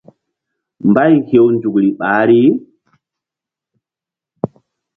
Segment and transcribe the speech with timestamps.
[0.89, 2.41] Mbay hew nzukri ɓahri.